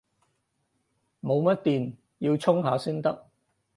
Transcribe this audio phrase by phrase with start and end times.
[1.21, 3.29] 冇乜電，要充下先得